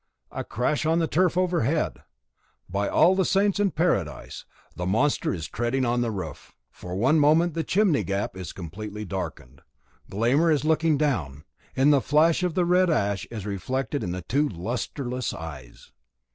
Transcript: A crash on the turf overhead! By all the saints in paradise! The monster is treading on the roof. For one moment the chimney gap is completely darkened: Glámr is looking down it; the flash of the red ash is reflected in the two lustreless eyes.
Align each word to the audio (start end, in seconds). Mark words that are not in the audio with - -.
A 0.31 0.43
crash 0.43 0.83
on 0.83 0.97
the 0.97 1.05
turf 1.05 1.37
overhead! 1.37 1.99
By 2.67 2.89
all 2.89 3.13
the 3.13 3.23
saints 3.23 3.59
in 3.59 3.69
paradise! 3.69 4.45
The 4.75 4.87
monster 4.87 5.31
is 5.31 5.47
treading 5.47 5.85
on 5.85 6.01
the 6.01 6.09
roof. 6.09 6.55
For 6.71 6.95
one 6.95 7.19
moment 7.19 7.53
the 7.53 7.63
chimney 7.63 8.03
gap 8.03 8.35
is 8.35 8.51
completely 8.51 9.05
darkened: 9.05 9.61
Glámr 10.11 10.51
is 10.51 10.65
looking 10.65 10.97
down 10.97 11.43
it; 11.75 11.85
the 11.91 12.01
flash 12.01 12.41
of 12.41 12.55
the 12.55 12.65
red 12.65 12.89
ash 12.89 13.27
is 13.29 13.45
reflected 13.45 14.03
in 14.03 14.11
the 14.11 14.23
two 14.23 14.49
lustreless 14.49 15.35
eyes. 15.35 15.91